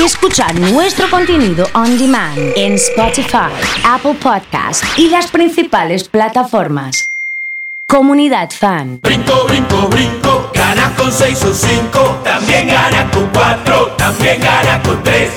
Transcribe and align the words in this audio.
y 0.00 0.04
escuchar 0.04 0.58
nuestro 0.58 1.10
contenido 1.10 1.66
on 1.74 1.98
demand 1.98 2.38
en 2.56 2.74
Spotify, 2.74 3.50
Apple 3.84 4.14
Podcast 4.14 4.82
y 4.96 5.08
las 5.08 5.30
principales 5.30 6.08
plataformas. 6.08 7.10
Comunidad 7.86 8.50
Fan. 8.50 9.00
Brinco, 9.02 9.46
brinco, 9.46 9.88
brinco, 9.88 10.50
gana 10.54 10.94
con 10.96 11.12
6 11.12 11.44
o 11.44 11.54
5, 11.54 12.20
también 12.24 12.68
gana 12.68 13.10
con 13.10 13.28
4, 13.32 13.86
también 13.98 14.40
gana 14.40 14.82
con 14.82 15.02
3. 15.02 15.30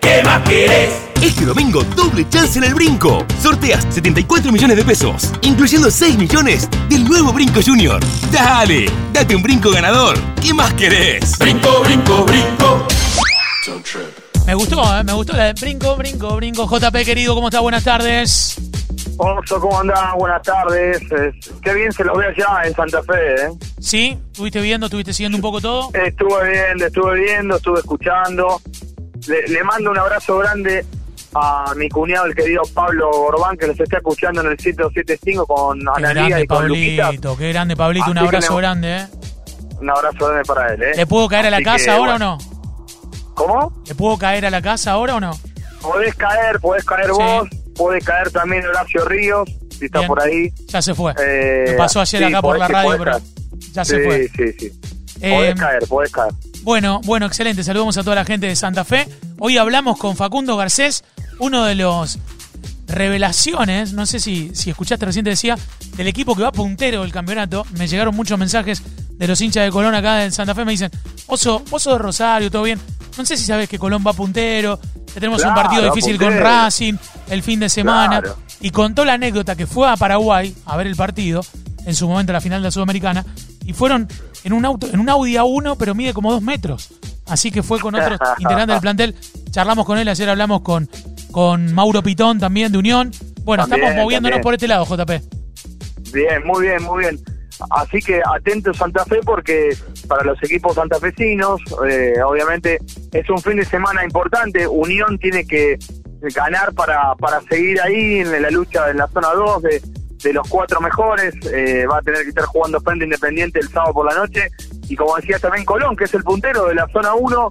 ¿Qué 0.00 0.22
más 0.24 0.42
querés? 0.42 0.90
Este 1.20 1.44
domingo, 1.44 1.82
doble 1.96 2.28
chance 2.28 2.58
en 2.58 2.64
el 2.64 2.74
brinco. 2.74 3.26
Sorteas 3.42 3.86
74 3.90 4.52
millones 4.52 4.76
de 4.76 4.84
pesos, 4.84 5.32
incluyendo 5.42 5.90
6 5.90 6.16
millones 6.16 6.68
del 6.88 7.04
nuevo 7.04 7.32
Brinco 7.32 7.60
Junior. 7.64 8.00
Dale, 8.30 8.90
date 9.12 9.34
un 9.34 9.42
brinco 9.42 9.70
ganador. 9.70 10.18
¿Qué 10.40 10.54
más 10.54 10.72
querés? 10.74 11.36
Brinco, 11.38 11.80
brinco, 11.82 12.24
brinco. 12.24 12.86
Me 14.70 14.76
gustó, 14.76 14.96
¿eh? 14.98 15.04
me 15.04 15.12
gustó 15.14 15.32
la 15.32 15.44
de 15.46 15.52
brinco, 15.54 15.96
brinco, 15.96 16.36
brinco. 16.36 16.66
JP 16.68 16.94
querido, 17.04 17.34
¿cómo 17.34 17.48
está? 17.48 17.58
Buenas 17.60 17.82
tardes. 17.82 18.56
Oso, 19.18 19.60
¿cómo 19.60 19.80
andás? 19.80 20.14
Buenas 20.16 20.42
tardes. 20.42 21.00
Eh, 21.10 21.32
qué 21.62 21.74
bien 21.74 21.90
se 21.92 22.04
lo 22.04 22.14
ve 22.16 22.26
allá 22.26 22.62
en 22.66 22.74
Santa 22.74 23.02
Fe, 23.02 23.34
¿eh? 23.34 23.48
¿Sí? 23.80 24.18
¿Estuviste 24.30 24.60
viendo, 24.60 24.86
estuviste 24.86 25.12
siguiendo 25.12 25.36
un 25.36 25.42
poco 25.42 25.60
todo? 25.60 25.90
Estuve 25.92 26.50
viendo, 26.50 26.86
estuve 26.86 27.14
viendo, 27.20 27.56
estuve 27.56 27.80
escuchando. 27.80 28.60
Le, 29.26 29.48
le 29.48 29.64
mando 29.64 29.90
un 29.90 29.98
abrazo 29.98 30.38
grande 30.38 30.84
a 31.34 31.72
mi 31.76 31.88
cuñado, 31.88 32.26
el 32.26 32.34
querido 32.34 32.62
Pablo 32.72 33.10
Gorbán, 33.10 33.56
que 33.56 33.66
nos 33.66 33.78
está 33.78 33.96
escuchando 33.98 34.40
en 34.40 34.52
el 34.52 34.58
175 34.58 35.46
con 35.46 35.80
Analia 35.96 36.12
grande, 36.28 36.42
y 36.42 36.46
con 36.46 36.68
Luquita. 36.68 37.02
Pablito, 37.06 37.36
qué 37.36 37.48
grande, 37.52 37.76
Pablito. 37.76 38.10
Un 38.10 38.18
Así 38.18 38.26
abrazo 38.28 38.52
le- 38.54 38.60
grande, 38.60 38.96
¿eh? 38.98 39.06
Un 39.80 39.90
abrazo 39.90 40.26
grande 40.26 40.44
para 40.44 40.74
él, 40.74 40.82
¿eh? 40.82 40.92
¿Le 40.96 41.06
puedo 41.06 41.28
caer 41.28 41.46
a 41.46 41.50
la 41.50 41.60
casa 41.62 41.84
que, 41.86 41.90
ahora 41.90 42.12
bueno. 42.12 42.34
o 42.34 42.38
no? 42.38 42.49
¿Cómo? 43.46 43.82
¿Le 43.86 43.94
puedo 43.94 44.18
caer 44.18 44.44
a 44.46 44.50
la 44.50 44.60
casa 44.60 44.92
ahora 44.92 45.16
o 45.16 45.20
no? 45.20 45.30
Podés 45.80 46.14
caer, 46.14 46.60
podés 46.60 46.84
caer 46.84 47.06
Sí. 47.06 47.12
vos, 47.12 47.48
podés 47.74 48.04
caer 48.04 48.30
también 48.30 48.66
Horacio 48.66 49.04
Ríos, 49.06 49.48
si 49.78 49.86
está 49.86 50.00
Bien. 50.00 50.08
por 50.08 50.22
ahí. 50.22 50.52
Ya 50.68 50.82
se 50.82 50.94
fue. 50.94 51.14
Eh, 51.18 51.64
Me 51.70 51.72
pasó 51.74 52.00
ayer 52.02 52.20
sí, 52.20 52.24
acá 52.28 52.42
por 52.42 52.58
la 52.58 52.68
radio, 52.68 52.96
pero 52.98 53.18
ya 53.72 53.84
se 53.84 53.96
sí, 53.96 54.02
fue. 54.04 54.28
Sí, 54.36 54.52
sí, 54.58 54.80
Eh, 55.22 55.34
Podés 55.34 55.54
caer, 55.54 55.86
podés 55.88 56.12
caer. 56.12 56.32
Bueno, 56.62 57.00
bueno, 57.04 57.24
excelente. 57.26 57.64
Saludamos 57.64 57.96
a 57.96 58.02
toda 58.04 58.16
la 58.16 58.24
gente 58.26 58.46
de 58.46 58.56
Santa 58.56 58.84
Fe. 58.84 59.08
Hoy 59.38 59.56
hablamos 59.56 59.96
con 59.98 60.16
Facundo 60.16 60.56
Garcés, 60.58 61.02
uno 61.38 61.64
de 61.64 61.74
los 61.74 62.18
revelaciones, 62.86 63.92
no 63.92 64.04
sé 64.04 64.18
si, 64.20 64.50
si 64.54 64.70
escuchaste 64.70 65.06
recién 65.06 65.24
te 65.24 65.30
decía, 65.30 65.56
del 65.96 66.08
equipo 66.08 66.34
que 66.34 66.42
va 66.42 66.52
puntero 66.52 67.02
del 67.02 67.12
campeonato. 67.12 67.64
Me 67.78 67.86
llegaron 67.86 68.14
muchos 68.14 68.38
mensajes 68.38 68.82
de 69.16 69.28
los 69.28 69.40
hinchas 69.40 69.64
de 69.64 69.70
Colón 69.70 69.94
acá 69.94 70.24
en 70.24 70.32
Santa 70.32 70.54
Fe. 70.54 70.64
Me 70.64 70.72
dicen, 70.72 70.90
Oso, 71.26 71.62
vos 71.70 71.82
sos 71.82 71.94
de 71.94 71.98
Rosario, 71.98 72.50
todo 72.50 72.64
bien. 72.64 72.78
No 73.16 73.24
sé 73.24 73.36
si 73.36 73.44
sabes 73.44 73.68
que 73.68 73.78
Colón 73.78 74.04
va 74.06 74.12
puntero, 74.12 74.78
que 75.06 75.14
tenemos 75.14 75.44
un 75.44 75.54
partido 75.54 75.82
difícil 75.84 76.18
con. 76.18 76.36
Racing 76.36 76.94
el 77.28 77.42
fin 77.42 77.60
de 77.60 77.68
semana. 77.68 78.20
Claro. 78.20 78.36
Y 78.60 78.70
contó 78.70 79.04
la 79.04 79.14
anécdota 79.14 79.56
que 79.56 79.66
fue 79.66 79.88
a 79.88 79.96
Paraguay 79.96 80.54
a 80.66 80.76
ver 80.76 80.86
el 80.86 80.96
partido, 80.96 81.42
en 81.86 81.94
su 81.94 82.08
momento 82.08 82.32
la 82.32 82.40
final 82.40 82.60
de 82.60 82.68
la 82.68 82.70
Sudamericana, 82.70 83.24
y 83.64 83.72
fueron 83.72 84.06
en 84.44 84.52
un 84.52 84.64
auto, 84.64 84.88
en 84.92 85.00
un 85.00 85.08
Audi 85.08 85.34
A1, 85.34 85.76
pero 85.78 85.94
mide 85.94 86.12
como 86.12 86.32
dos 86.32 86.42
metros. 86.42 86.90
Así 87.26 87.50
que 87.50 87.62
fue 87.62 87.78
con 87.80 87.94
otros 87.94 88.18
integrantes 88.38 88.74
del 88.74 88.80
plantel. 88.80 89.14
Charlamos 89.50 89.86
con 89.86 89.98
él, 89.98 90.08
ayer 90.08 90.28
hablamos 90.28 90.62
con, 90.62 90.88
con 91.30 91.72
Mauro 91.74 92.02
Pitón 92.02 92.38
también 92.38 92.72
de 92.72 92.78
Unión. 92.78 93.10
Bueno, 93.42 93.62
También, 93.64 93.82
estamos 93.84 94.04
moviéndonos 94.04 94.36
también. 94.36 94.42
por 94.42 94.54
este 94.54 94.68
lado, 94.68 94.84
JP. 94.84 95.10
Bien, 96.12 96.44
muy 96.44 96.66
bien, 96.66 96.82
muy 96.82 97.00
bien. 97.04 97.20
Así 97.70 97.98
que 98.00 98.20
atentos 98.24 98.76
Santa 98.76 99.04
Fe 99.04 99.20
porque 99.24 99.76
para 100.08 100.24
los 100.24 100.42
equipos 100.42 100.74
santafesinos, 100.74 101.60
eh, 101.88 102.14
obviamente 102.24 102.78
es 103.12 103.28
un 103.28 103.38
fin 103.38 103.56
de 103.56 103.64
semana 103.64 104.04
importante. 104.04 104.66
Unión 104.66 105.18
tiene 105.18 105.46
que 105.46 105.78
ganar 106.34 106.72
para, 106.74 107.14
para 107.16 107.40
seguir 107.42 107.80
ahí 107.80 108.20
en 108.20 108.42
la 108.42 108.50
lucha 108.50 108.90
en 108.90 108.98
la 108.98 109.08
zona 109.08 109.28
2 109.34 109.62
de, 109.62 109.82
de 110.22 110.32
los 110.32 110.48
cuatro 110.48 110.80
mejores. 110.80 111.34
Eh, 111.52 111.86
va 111.86 111.98
a 111.98 112.02
tener 112.02 112.22
que 112.22 112.28
estar 112.30 112.44
jugando 112.44 112.80
frente 112.80 113.04
Independiente 113.04 113.60
el 113.60 113.68
sábado 113.68 113.94
por 113.94 114.06
la 114.06 114.18
noche. 114.18 114.48
Y 114.88 114.96
como 114.96 115.16
decía 115.16 115.38
también 115.38 115.64
Colón, 115.64 115.96
que 115.96 116.04
es 116.04 116.14
el 116.14 116.22
puntero 116.22 116.66
de 116.66 116.74
la 116.74 116.86
zona 116.88 117.14
1 117.14 117.50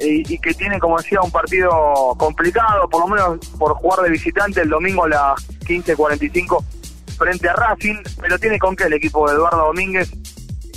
y, 0.00 0.34
y 0.34 0.38
que 0.38 0.54
tiene, 0.54 0.78
como 0.78 0.96
decía, 0.98 1.20
un 1.20 1.30
partido 1.30 1.70
complicado, 2.18 2.88
por 2.88 3.00
lo 3.00 3.08
menos 3.08 3.48
por 3.58 3.74
jugar 3.74 4.00
de 4.00 4.10
visitante 4.10 4.60
el 4.62 4.68
domingo 4.68 5.04
a 5.04 5.08
las 5.08 5.48
15.45 5.60 6.64
frente 7.18 7.48
a 7.48 7.52
Racing, 7.52 7.96
pero 8.20 8.38
tiene 8.38 8.58
con 8.58 8.74
qué 8.74 8.84
el 8.84 8.94
equipo 8.94 9.28
de 9.28 9.34
Eduardo 9.34 9.66
Domínguez 9.66 10.10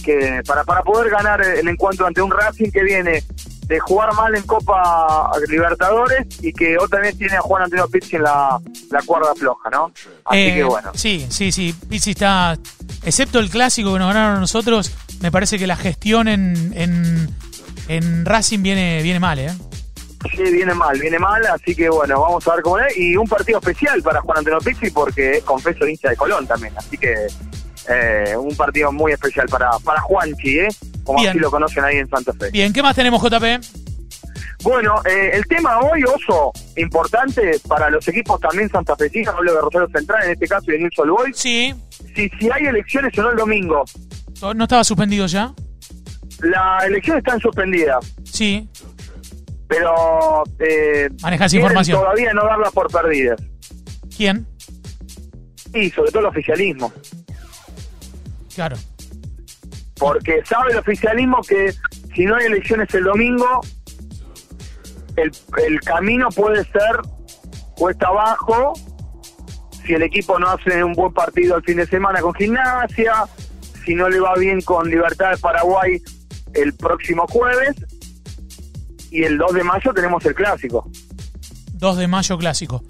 que 0.04 0.42
para, 0.46 0.64
para 0.66 0.84
poder 0.84 1.10
ganar 1.10 1.42
el 1.42 1.68
encuentro 1.68 2.06
ante 2.06 2.22
un 2.22 2.30
Racing 2.30 2.70
que 2.70 2.84
viene 2.84 3.24
de 3.68 3.80
jugar 3.80 4.14
mal 4.14 4.36
en 4.36 4.44
Copa 4.44 5.32
Libertadores 5.48 6.26
y 6.42 6.52
que 6.54 6.78
otra 6.78 7.00
vez 7.00 7.18
tiene 7.18 7.36
a 7.38 7.42
Juan 7.42 7.64
Antonio 7.64 7.88
Pizzi 7.88 8.18
en 8.18 8.24
la, 8.24 8.60
la 8.92 9.02
cuerda 9.06 9.34
floja, 9.36 9.70
¿no? 9.70 9.92
Así 10.26 10.38
Eh, 10.40 10.54
que 10.56 10.64
bueno. 10.64 10.92
Sí, 10.94 11.26
sí, 11.30 11.52
sí. 11.52 11.74
Pizzi 11.90 12.12
está. 12.12 12.58
Excepto 13.04 13.40
el 13.40 13.50
clásico 13.50 13.94
que 13.94 14.00
nos 14.00 14.14
ganaron 14.14 14.40
nosotros, 14.42 14.92
me 15.22 15.32
parece 15.32 15.58
que 15.58 15.68
la 15.68 15.76
gestión 15.76 16.28
en, 16.28 16.74
en, 16.76 17.30
en 17.88 18.26
Racing 18.26 18.62
viene, 18.62 19.02
viene 19.02 19.20
mal, 19.20 19.40
¿eh? 19.40 19.52
Sí, 20.36 20.44
viene 20.44 20.74
mal, 20.74 20.98
viene 21.00 21.20
mal, 21.20 21.46
así 21.48 21.76
que 21.76 21.90
bueno, 21.90 22.22
vamos 22.22 22.48
a 22.48 22.54
ver 22.56 22.64
cómo 22.64 22.80
es. 22.80 22.98
Y 22.98 23.18
un 23.18 23.28
partido 23.28 23.60
especial 23.60 24.02
para 24.02 24.22
Juan 24.22 24.38
Antonio 24.38 24.60
Pizzi 24.60 24.90
porque 24.90 25.38
es 25.38 25.44
confeso 25.44 25.86
hincha 25.86 26.10
de 26.10 26.16
Colón 26.16 26.48
también, 26.48 26.74
así 26.78 26.98
que 26.98 27.14
eh, 27.90 28.36
un 28.38 28.56
partido 28.56 28.90
muy 28.94 29.12
especial 29.12 29.48
para, 29.50 29.72
para 29.84 30.00
Juanchi, 30.00 30.60
¿eh? 30.60 30.68
Como 31.04 31.20
Bien. 31.20 31.32
así 31.32 31.40
lo 31.40 31.52
conocen 31.52 31.84
ahí 31.84 31.98
en 31.98 32.10
Santa 32.10 32.34
Fe. 32.34 32.50
Bien, 32.52 32.72
¿qué 32.74 32.82
más 32.82 32.96
tenemos, 32.96 33.22
JP? 33.22 33.44
Bueno, 34.64 34.96
eh, 35.06 35.32
el 35.34 35.46
tema 35.46 35.80
hoy, 35.82 36.04
Oso, 36.06 36.54
importante 36.78 37.60
para 37.68 37.90
los 37.90 38.08
equipos 38.08 38.40
también 38.40 38.70
santafesinos, 38.70 39.36
hablo 39.36 39.54
de 39.54 39.60
Rosario 39.62 39.90
Central 39.94 40.24
en 40.24 40.32
este 40.32 40.48
caso 40.48 40.66
y 40.70 40.74
de 40.74 40.80
Nilson 40.84 41.10
Boys, 41.10 41.38
Sí. 41.38 41.74
si, 42.16 42.30
si 42.30 42.50
hay 42.50 42.64
elecciones 42.66 43.18
o 43.18 43.24
no 43.24 43.32
el 43.32 43.38
domingo. 43.38 43.84
¿No 44.56 44.64
estaba 44.64 44.84
suspendido 44.86 45.26
ya? 45.26 45.54
Las 46.40 46.86
elecciones 46.86 47.24
están 47.26 47.40
suspendidas, 47.42 48.06
Sí. 48.24 48.70
pero 49.68 50.44
eh, 50.60 51.10
Manejas 51.22 51.54
información. 51.54 52.00
todavía 52.00 52.34
no 52.34 52.46
darlas 52.46 52.72
por 52.72 52.90
perdidas. 52.90 53.42
¿Quién? 54.16 54.48
Y 55.74 55.90
sobre 55.90 56.12
todo 56.12 56.22
el 56.22 56.26
oficialismo, 56.28 56.94
Claro. 58.56 58.78
Porque 60.04 60.42
sabe 60.44 60.74
el 60.74 60.80
oficialismo 60.80 61.40
que 61.48 61.74
si 62.14 62.26
no 62.26 62.36
hay 62.36 62.48
elecciones 62.48 62.94
el 62.94 63.06
domingo, 63.06 63.62
el, 65.16 65.32
el 65.66 65.80
camino 65.80 66.28
puede 66.28 66.66
ser 66.66 67.00
cuesta 67.78 68.08
abajo 68.08 68.74
si 69.86 69.94
el 69.94 70.04
equipo 70.04 70.38
no 70.40 70.50
hace 70.50 70.84
un 70.84 70.92
buen 70.92 71.14
partido 71.14 71.56
el 71.56 71.64
fin 71.64 71.78
de 71.78 71.88
semana 71.88 72.20
con 72.20 72.34
gimnasia, 72.34 73.14
si 73.86 73.96
no 73.96 74.10
le 74.10 74.20
va 74.20 74.36
bien 74.36 74.60
con 74.60 74.90
Libertad 74.90 75.32
de 75.32 75.38
Paraguay 75.38 76.02
el 76.54 76.74
próximo 76.74 77.26
jueves, 77.28 77.74
y 79.10 79.24
el 79.24 79.38
2 79.38 79.54
de 79.54 79.64
mayo 79.64 79.94
tenemos 79.94 80.26
el 80.26 80.36
clásico. 80.36 80.92
2 81.76 81.98
de 81.98 82.08
mayo 82.10 82.38
clásico. 82.38 82.84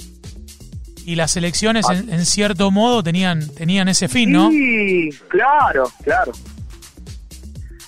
Y 1.06 1.14
las 1.14 1.38
elecciones, 1.38 1.88
en, 1.92 2.12
en 2.12 2.26
cierto 2.26 2.72
modo, 2.72 3.04
tenían, 3.04 3.48
tenían 3.54 3.88
ese 3.88 4.08
fin, 4.08 4.32
¿no? 4.32 4.50
Sí, 4.50 5.10
claro, 5.30 5.92
claro. 6.04 6.32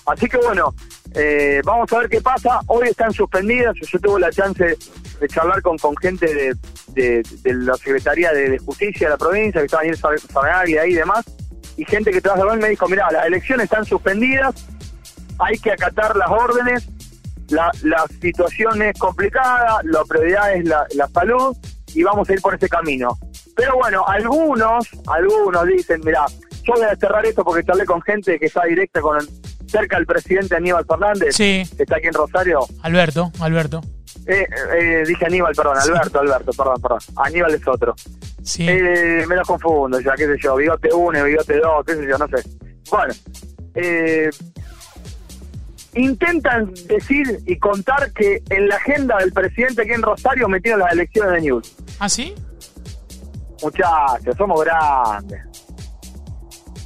Así 0.06 0.28
que 0.28 0.36
bueno, 0.38 0.74
eh, 1.14 1.60
vamos 1.64 1.92
a 1.92 1.98
ver 1.98 2.08
qué 2.08 2.20
pasa. 2.20 2.60
Hoy 2.66 2.88
están 2.88 3.12
suspendidas. 3.12 3.74
Yo 3.90 3.98
tuve 3.98 4.20
la 4.20 4.30
chance 4.30 4.64
de 5.20 5.28
charlar 5.28 5.60
con, 5.62 5.76
con 5.78 5.96
gente 5.96 6.26
de, 6.32 6.56
de, 6.88 7.22
de 7.42 7.54
la 7.54 7.74
Secretaría 7.74 8.32
de, 8.32 8.50
de 8.50 8.58
Justicia 8.58 9.08
de 9.08 9.10
la 9.12 9.18
provincia, 9.18 9.60
que 9.60 9.66
estaba 9.66 9.82
ahí 9.82 10.72
en 10.72 10.78
ahí 10.78 10.90
y 10.90 10.94
demás, 10.94 11.24
y 11.76 11.84
gente 11.84 12.10
que 12.10 12.20
trabaja 12.20 12.54
y 12.54 12.58
me 12.58 12.68
dijo, 12.68 12.86
mira, 12.88 13.10
las 13.10 13.26
elecciones 13.26 13.64
están 13.64 13.84
suspendidas, 13.84 14.54
hay 15.38 15.58
que 15.58 15.72
acatar 15.72 16.14
las 16.16 16.28
órdenes, 16.28 16.88
la, 17.48 17.70
la 17.82 18.04
situación 18.20 18.82
es 18.82 18.98
complicada, 18.98 19.80
la 19.84 20.04
prioridad 20.04 20.54
es 20.54 20.64
la, 20.66 20.86
la 20.94 21.08
salud 21.08 21.56
y 21.94 22.02
vamos 22.02 22.28
a 22.28 22.32
ir 22.34 22.40
por 22.40 22.54
ese 22.54 22.68
camino. 22.68 23.18
Pero 23.56 23.76
bueno, 23.76 24.04
algunos, 24.06 24.86
algunos 25.06 25.66
dicen, 25.66 26.02
mira, 26.04 26.26
yo 26.62 26.74
voy 26.74 26.84
a 26.84 26.88
desterrar 26.90 27.24
esto 27.24 27.42
porque 27.42 27.64
charlé 27.64 27.86
con 27.86 28.02
gente 28.02 28.38
que 28.38 28.46
está 28.46 28.64
directa 28.64 29.00
con 29.00 29.18
el- 29.18 29.28
cerca 29.66 29.96
del 29.96 30.06
presidente 30.06 30.56
Aníbal 30.56 30.84
Fernández, 30.86 31.34
Sí. 31.36 31.62
está 31.78 31.96
aquí 31.96 32.06
en 32.08 32.14
Rosario. 32.14 32.60
Alberto, 32.82 33.30
Alberto. 33.40 33.80
Eh, 34.26 34.46
eh, 34.80 35.02
dije 35.06 35.26
Aníbal, 35.26 35.54
perdón, 35.54 35.76
Sí. 35.82 35.90
Alberto, 35.90 36.18
Alberto, 36.20 36.52
perdón, 36.52 36.80
perdón. 36.82 36.98
Aníbal 37.16 37.54
es 37.54 37.66
otro. 37.68 37.94
Sí. 38.42 38.66
Eh, 38.68 39.24
me 39.28 39.36
los 39.36 39.46
confundo 39.46 40.00
ya, 40.00 40.14
qué 40.16 40.26
sé 40.26 40.36
yo, 40.42 40.56
bigote 40.56 40.88
1, 40.92 41.24
bigote 41.24 41.58
2, 41.58 41.84
qué 41.86 41.94
sé 41.94 42.06
yo, 42.08 42.18
no 42.18 42.26
sé. 42.28 42.48
Bueno, 42.90 43.14
eh, 43.74 44.30
intentan 45.94 46.72
decir 46.86 47.38
y 47.46 47.58
contar 47.58 48.12
que 48.12 48.42
en 48.50 48.68
la 48.68 48.76
agenda 48.76 49.16
del 49.18 49.32
presidente 49.32 49.82
aquí 49.82 49.92
en 49.92 50.02
Rosario 50.02 50.48
metieron 50.48 50.80
las 50.80 50.92
elecciones 50.92 51.32
de 51.32 51.40
News. 51.40 51.74
¿Ah, 51.98 52.08
sí? 52.08 52.34
Muchachos, 53.62 54.36
somos 54.36 54.62
grandes. 54.64 55.40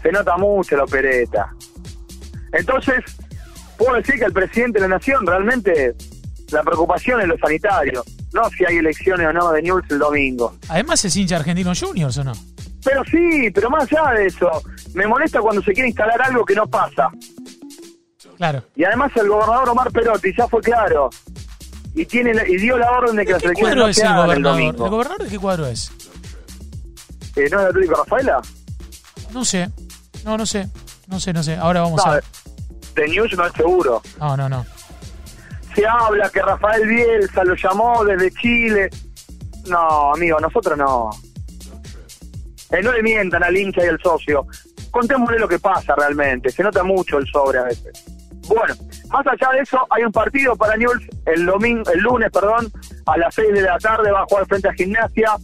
Se 0.02 0.10
nota 0.12 0.36
mucho 0.36 0.76
la 0.76 0.84
opereta. 0.84 1.52
Entonces, 2.52 3.04
puedo 3.76 3.94
decir 3.94 4.16
que 4.16 4.24
el 4.24 4.32
presidente 4.32 4.80
de 4.80 4.88
la 4.88 4.96
nación 4.96 5.26
realmente 5.26 5.94
La 6.50 6.62
preocupación 6.64 7.20
es 7.20 7.28
lo 7.28 7.38
sanitario, 7.38 8.02
no 8.32 8.48
si 8.50 8.64
hay 8.64 8.78
elecciones 8.78 9.26
o 9.28 9.32
no 9.32 9.52
de 9.52 9.62
News 9.62 9.84
el 9.90 9.98
domingo. 10.00 10.56
Además 10.68 11.04
es 11.04 11.14
hincha 11.16 11.36
argentino 11.36 11.72
juniors 11.78 12.18
o 12.18 12.24
no. 12.24 12.32
Pero 12.84 13.02
sí, 13.04 13.50
pero 13.54 13.70
más 13.70 13.84
allá 13.92 14.14
de 14.18 14.26
eso, 14.26 14.50
me 14.94 15.06
molesta 15.06 15.40
cuando 15.40 15.62
se 15.62 15.72
quiere 15.72 15.88
instalar 15.90 16.20
algo 16.22 16.44
que 16.44 16.54
no 16.54 16.66
pasa. 16.66 17.08
Claro. 18.36 18.64
Y 18.74 18.84
además 18.84 19.12
el 19.16 19.28
gobernador 19.28 19.68
Omar 19.68 19.92
Perotti 19.92 20.30
ya 20.36 20.48
fue 20.48 20.60
claro. 20.62 21.10
Y 21.94 22.06
tiene 22.06 22.32
y 22.48 22.56
dio 22.56 22.78
la 22.78 22.90
orden 22.90 23.16
de 23.16 23.26
que 23.26 23.32
las 23.32 23.42
¿Qué 23.42 23.48
elecciones 23.48 23.76
no 23.76 23.88
es 23.88 23.96
se 23.96 24.02
el 24.02 24.08
hagan 24.08 24.18
el 24.20 24.26
gobernador? 24.26 24.56
domingo. 24.58 24.84
¿El 24.86 24.90
gobernador 24.90 25.22
de 25.24 25.28
qué 25.30 25.38
cuadro 25.38 25.66
es? 25.66 25.92
Eh, 27.36 27.48
¿No 27.50 27.58
es 27.58 27.62
el 27.64 27.68
Atlético 27.68 27.94
Rafaela? 27.96 28.40
No 29.32 29.44
sé. 29.44 29.68
No, 30.24 30.38
no 30.38 30.46
sé. 30.46 30.68
No 31.06 31.20
sé, 31.20 31.32
no 31.32 31.42
sé. 31.42 31.56
Ahora 31.56 31.82
vamos 31.82 32.00
a... 32.06 32.20
de 32.94 33.08
News 33.08 33.36
no 33.36 33.46
es 33.46 33.52
seguro. 33.52 34.02
No, 34.18 34.36
no, 34.36 34.48
no. 34.48 34.64
Se 35.74 35.86
habla 35.86 36.28
que 36.30 36.42
Rafael 36.42 36.86
Bielsa 36.86 37.44
lo 37.44 37.54
llamó 37.54 38.04
desde 38.04 38.30
Chile. 38.32 38.90
No, 39.68 40.14
amigo, 40.14 40.40
nosotros 40.40 40.76
no. 40.76 41.10
Eh, 42.70 42.82
no 42.82 42.92
le 42.92 43.02
mientan 43.02 43.42
al 43.42 43.56
hincha 43.56 43.84
y 43.84 43.88
al 43.88 44.00
socio. 44.00 44.46
Contémosle 44.90 45.38
lo 45.38 45.48
que 45.48 45.58
pasa 45.58 45.94
realmente. 45.96 46.50
Se 46.50 46.62
nota 46.62 46.82
mucho 46.82 47.18
el 47.18 47.26
sobre 47.28 47.58
a 47.58 47.64
veces. 47.64 48.04
Bueno, 48.48 48.74
más 49.10 49.26
allá 49.26 49.52
de 49.52 49.60
eso, 49.60 49.78
hay 49.90 50.02
un 50.02 50.10
partido 50.10 50.56
para 50.56 50.76
Newell's 50.76 51.06
el 51.26 51.46
domingo, 51.46 51.88
el 51.92 52.00
lunes, 52.00 52.30
perdón, 52.32 52.70
a 53.06 53.16
las 53.16 53.34
6 53.34 53.52
de 53.52 53.62
la 53.62 53.78
tarde 53.78 54.10
va 54.10 54.22
a 54.22 54.24
jugar 54.24 54.46
frente 54.46 54.68
a 54.68 54.72
Gimnasia, 54.72 55.36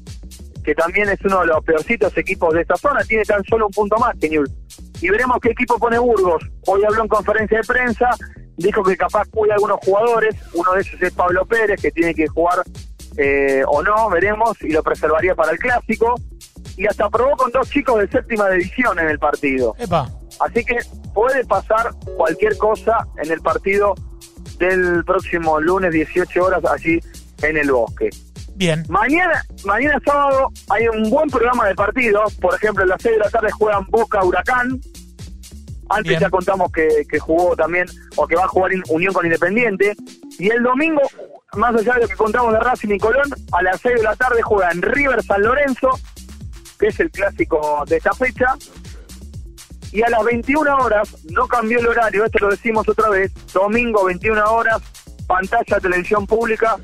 que 0.65 0.75
también 0.75 1.09
es 1.09 1.21
uno 1.25 1.41
de 1.41 1.47
los 1.47 1.65
peorcitos 1.65 2.17
equipos 2.17 2.53
de 2.55 2.63
esta 2.63 2.77
zona, 2.77 3.05
tiene 3.05 3.25
tan 3.25 3.45
solo 3.45 3.67
un 3.67 3.73
punto 3.73 3.97
más 3.99 4.15
que 4.21 4.29
Newell's. 4.29 4.66
Y 5.01 5.09
veremos 5.09 5.39
qué 5.41 5.51
equipo 5.51 5.79
pone 5.79 5.99
Burgos. 5.99 6.43
Hoy 6.67 6.83
habló 6.85 7.03
en 7.03 7.09
conferencia 7.09 7.59
de 7.59 7.65
prensa, 7.65 8.11
dijo 8.57 8.83
que 8.83 8.97
capaz 8.97 9.27
cuida 9.31 9.55
algunos 9.55 9.79
jugadores, 9.85 10.35
uno 10.55 10.73
de 10.73 10.81
ellos 10.81 11.03
es 11.03 11.13
Pablo 11.13 11.45
Pérez, 11.47 11.81
que 11.81 11.91
tiene 11.91 12.15
que 12.15 12.27
jugar 12.27 12.63
eh, 13.17 13.63
o 13.67 13.83
no, 13.83 14.09
veremos, 14.11 14.61
y 14.63 14.71
lo 14.71 14.83
preservaría 14.83 15.35
para 15.35 15.53
el 15.53 15.59
clásico. 15.59 16.15
Y 16.77 16.87
hasta 16.87 17.09
probó 17.09 17.37
con 17.37 17.51
dos 17.53 17.71
chicos 17.71 17.99
de 18.01 18.09
séptima 18.09 18.51
división 18.51 18.99
en 18.99 19.09
el 19.09 19.19
partido. 19.19 19.75
Epa. 19.79 20.11
Así 20.41 20.65
que 20.65 20.77
puede 21.15 21.45
pasar 21.47 21.91
cualquier 22.17 22.57
cosa 22.59 23.07
en 23.23 23.33
el 23.33 23.41
partido 23.41 23.95
del 24.59 25.03
próximo 25.05 25.59
lunes 25.61 25.93
18 25.93 26.45
horas 26.45 26.65
allí 26.65 27.01
en 27.43 27.57
el 27.57 27.71
bosque. 27.71 28.11
Bien. 28.57 28.85
Mañana, 28.89 29.43
mañana 29.65 29.99
sábado 30.05 30.51
hay 30.71 30.89
un 30.89 31.11
buen 31.11 31.29
programa 31.29 31.67
de 31.67 31.75
partidos. 31.75 32.35
Por 32.37 32.55
ejemplo, 32.55 32.85
a 32.85 32.87
las 32.87 33.03
6 33.03 33.15
de 33.17 33.21
la 33.21 33.31
tarde 33.31 33.51
juegan 33.53 33.85
Boca 33.89 34.25
Huracán. 34.25 34.81
Antes 35.89 36.09
Bien. 36.09 36.21
ya 36.21 36.31
contamos 36.31 36.73
que, 36.73 36.89
que 37.09 37.19
jugó 37.19 37.55
también, 37.55 37.87
o 38.17 38.27
que 38.27 38.35
va 38.35 38.45
a 38.45 38.49
jugar 38.49 38.73
in- 38.73 38.83
Unión 38.89 39.13
con 39.13 39.25
Independiente. 39.25 39.95
Y 40.39 40.49
el 40.51 40.63
domingo, 40.63 41.03
más 41.55 41.75
allá 41.77 41.95
de 41.95 42.01
lo 42.03 42.09
que 42.09 42.17
contamos 42.17 42.53
de 42.55 42.61
Racing 42.61 42.89
y 42.95 42.99
Colón, 42.99 43.29
a 43.53 43.63
las 43.63 43.81
6 43.83 43.97
de 43.97 44.03
la 44.03 44.17
tarde 44.17 44.43
juegan 44.43 44.83
River 44.83 45.23
San 45.23 45.43
Lorenzo, 45.43 45.91
que 46.79 46.89
es 46.89 46.99
el 46.99 47.11
clásico 47.11 47.85
de 47.87 47.99
esta 47.99 48.13
fecha. 48.15 48.55
Y 49.93 50.03
a 50.03 50.09
las 50.11 50.25
21 50.25 50.77
horas, 50.77 51.15
no 51.31 51.47
cambió 51.47 51.79
el 51.79 51.87
horario, 51.87 52.25
esto 52.25 52.39
lo 52.41 52.51
decimos 52.51 52.89
otra 52.89 53.09
vez, 53.09 53.33
domingo 53.53 54.05
21 54.07 54.45
horas, 54.51 54.83
pantalla 55.29 55.79
televisión 55.81 56.27
pública, 56.27 56.77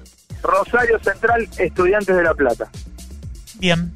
Rosario 0.42 0.98
Central, 1.00 1.48
Estudiantes 1.58 2.16
de 2.16 2.22
La 2.22 2.34
Plata. 2.34 2.70
Bien. 3.58 3.92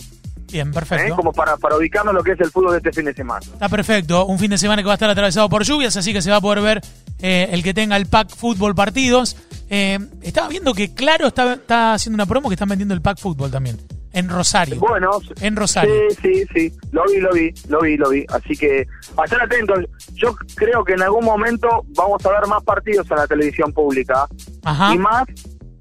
Bien, 0.50 0.68
¿eh? 0.68 0.72
perfecto. 0.72 1.16
Como 1.16 1.32
para, 1.32 1.56
para 1.56 1.76
ubicarnos 1.76 2.14
lo 2.14 2.22
que 2.22 2.32
es 2.32 2.40
el 2.40 2.50
fútbol 2.50 2.72
de 2.72 2.78
este 2.78 2.92
fin 2.92 3.04
de 3.04 3.14
semana. 3.14 3.44
Está 3.44 3.68
perfecto. 3.68 4.26
Un 4.26 4.38
fin 4.38 4.50
de 4.50 4.58
semana 4.58 4.82
que 4.82 4.86
va 4.86 4.92
a 4.92 4.94
estar 4.94 5.10
atravesado 5.10 5.48
por 5.48 5.64
lluvias, 5.64 5.96
así 5.96 6.12
que 6.12 6.22
se 6.22 6.30
va 6.30 6.36
a 6.36 6.40
poder 6.40 6.62
ver 6.62 6.80
eh, 7.18 7.48
el 7.50 7.62
que 7.62 7.74
tenga 7.74 7.96
el 7.96 8.06
pack 8.06 8.34
fútbol 8.34 8.74
partidos. 8.74 9.36
Eh, 9.68 9.98
estaba 10.22 10.48
viendo 10.48 10.72
que 10.74 10.94
Claro 10.94 11.26
está, 11.26 11.54
está 11.54 11.94
haciendo 11.94 12.14
una 12.14 12.26
promo 12.26 12.48
que 12.48 12.54
están 12.54 12.68
vendiendo 12.68 12.94
el 12.94 13.02
pack 13.02 13.18
fútbol 13.18 13.50
también. 13.50 13.78
En 14.12 14.30
Rosario. 14.30 14.76
Bueno, 14.76 15.10
En 15.42 15.56
Rosario. 15.56 15.92
Sí, 16.08 16.16
sí, 16.22 16.46
sí, 16.54 16.72
lo 16.90 17.04
vi, 17.04 17.20
lo 17.20 17.32
vi, 17.32 17.52
lo 17.68 17.80
vi, 17.80 17.96
lo 17.98 18.08
vi. 18.08 18.24
Así 18.30 18.56
que, 18.56 18.86
a 19.14 19.24
estar 19.24 19.42
atentos. 19.42 19.80
Yo 20.14 20.34
creo 20.54 20.82
que 20.84 20.94
en 20.94 21.02
algún 21.02 21.22
momento 21.22 21.68
vamos 21.88 22.24
a 22.24 22.30
ver 22.30 22.46
más 22.46 22.64
partidos 22.64 23.10
en 23.10 23.16
la 23.18 23.26
televisión 23.26 23.74
pública. 23.74 24.26
Ajá. 24.64 24.94
Y 24.94 24.98
más 24.98 25.26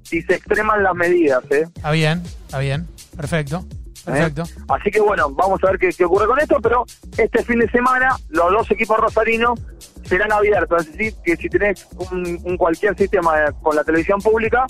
si 0.06 0.22
se 0.22 0.36
extreman 0.36 0.82
las 0.82 0.94
medidas, 0.94 1.42
¿eh? 1.50 1.64
Está 1.74 1.90
bien, 1.90 2.22
está 2.46 2.58
bien. 2.58 2.86
Perfecto. 3.16 3.64
¿Eh? 3.68 4.04
Perfecto. 4.04 4.44
Así 4.68 4.90
que 4.90 5.00
bueno, 5.00 5.30
vamos 5.30 5.62
a 5.64 5.70
ver 5.70 5.78
qué, 5.78 5.88
qué 5.88 6.04
ocurre 6.04 6.26
con 6.26 6.38
esto, 6.38 6.58
pero 6.62 6.84
este 7.16 7.42
fin 7.42 7.58
de 7.58 7.68
semana 7.70 8.16
los 8.28 8.50
dos 8.52 8.70
equipos 8.70 8.98
rosarinos 8.98 9.58
serán 10.04 10.32
abiertos. 10.32 10.86
Es 10.86 10.92
decir, 10.92 11.14
que 11.24 11.36
si 11.36 11.48
tenés 11.48 11.86
un, 12.10 12.40
un 12.44 12.56
cualquier 12.56 12.96
sistema 12.96 13.32
con 13.62 13.74
la 13.74 13.82
televisión 13.82 14.20
pública, 14.20 14.66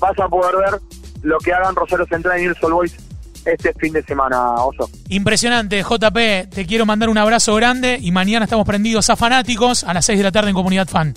vas 0.00 0.18
a 0.18 0.28
poder 0.28 0.56
ver 0.56 0.80
lo 1.22 1.38
que 1.38 1.52
hagan 1.52 1.76
Rosario 1.76 2.06
Central 2.06 2.40
y 2.40 2.48
Old 2.48 2.58
Boys 2.72 2.96
este 3.44 3.72
fin 3.74 3.92
de 3.92 4.02
semana, 4.02 4.54
Oso. 4.54 4.88
Impresionante, 5.08 5.82
JP. 5.82 6.50
Te 6.50 6.66
quiero 6.66 6.86
mandar 6.86 7.08
un 7.08 7.18
abrazo 7.18 7.54
grande 7.54 7.98
y 8.00 8.12
mañana 8.12 8.44
estamos 8.44 8.66
prendidos 8.66 9.10
a 9.10 9.16
fanáticos 9.16 9.84
a 9.84 9.94
las 9.94 10.04
6 10.06 10.18
de 10.18 10.24
la 10.24 10.32
tarde 10.32 10.50
en 10.50 10.54
Comunidad 10.54 10.88
Fan. 10.88 11.14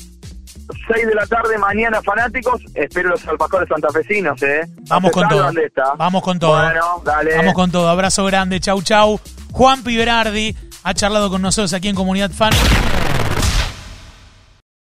6 0.88 1.08
de 1.08 1.16
la 1.16 1.26
tarde 1.26 1.58
mañana, 1.58 2.02
fanáticos. 2.02 2.62
Espero 2.74 3.10
los 3.10 3.28
alpacores 3.28 3.68
santafesinos, 3.70 4.42
¿eh? 4.44 4.62
Vamos 4.88 5.12
con 5.12 5.26
¿Aceptalo 5.26 5.54
todo. 5.54 5.96
Vamos 5.98 6.24
con 6.24 6.40
todo. 6.40 6.62
Bueno, 6.64 7.02
dale. 7.04 7.38
Vamos 7.38 7.54
con 7.54 7.72
todo. 7.72 7.90
Abrazo 7.90 8.26
grande. 8.26 8.60
Chau, 8.60 8.82
chau. 8.82 9.20
Juan 9.52 9.84
Piberardi 9.84 10.56
ha 10.84 10.94
charlado 10.94 11.30
con 11.30 11.42
nosotros 11.42 11.74
aquí 11.74 11.88
en 11.88 11.96
Comunidad 11.96 12.32
Fan. 12.32 12.54